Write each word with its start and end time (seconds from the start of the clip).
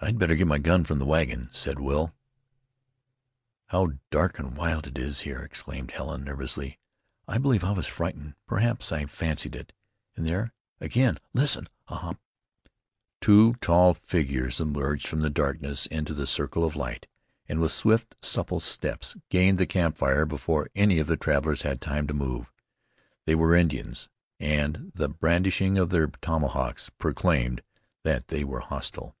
"I'd 0.00 0.16
better 0.16 0.36
get 0.36 0.46
my 0.46 0.58
gun 0.58 0.84
from 0.84 1.00
the 1.00 1.04
wagon," 1.04 1.48
said 1.50 1.80
Will. 1.80 2.14
"How 3.66 3.90
dark 4.12 4.38
and 4.38 4.56
wild 4.56 4.86
it 4.86 4.96
is 4.96 5.22
here!" 5.22 5.42
exclaimed 5.42 5.90
Helen 5.90 6.22
nervously. 6.22 6.78
"I 7.26 7.38
believe 7.38 7.64
I 7.64 7.72
was 7.72 7.88
frightened. 7.88 8.34
Perhaps 8.46 8.92
I 8.92 9.04
fancied 9.06 9.56
it 9.56 9.72
there! 10.14 10.52
Again 10.80 11.18
listen. 11.34 11.68
Ah!" 11.88 12.14
Two 13.20 13.54
tall 13.54 13.92
figures 13.94 14.60
emerged 14.60 15.08
from 15.08 15.18
the 15.18 15.28
darkness 15.28 15.86
into 15.86 16.14
the 16.14 16.28
circle 16.28 16.64
of 16.64 16.76
light, 16.76 17.08
and 17.48 17.58
with 17.58 17.72
swift, 17.72 18.16
supple 18.24 18.60
steps 18.60 19.16
gained 19.30 19.58
the 19.58 19.66
camp 19.66 19.96
fire 19.96 20.24
before 20.24 20.68
any 20.76 21.00
of 21.00 21.08
the 21.08 21.16
travelers 21.16 21.62
had 21.62 21.80
time 21.80 22.06
to 22.06 22.14
move. 22.14 22.52
They 23.24 23.34
were 23.34 23.56
Indians, 23.56 24.08
and 24.38 24.92
the 24.94 25.08
brandishing 25.08 25.76
of 25.76 25.90
their 25.90 26.06
tomahawks 26.06 26.88
proclaimed 26.98 27.62
that 28.04 28.28
they 28.28 28.44
were 28.44 28.60
hostile. 28.60 29.16